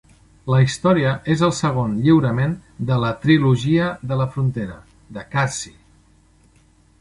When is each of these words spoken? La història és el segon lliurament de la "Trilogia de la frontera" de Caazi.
La 0.51 0.59
història 0.67 1.09
és 1.33 1.43
el 1.47 1.51
segon 1.57 1.93
lliurament 2.07 2.55
de 2.91 2.97
la 3.03 3.11
"Trilogia 3.27 3.91
de 4.13 4.19
la 4.23 4.27
frontera" 4.37 4.79
de 5.19 5.27
Caazi. 5.37 5.75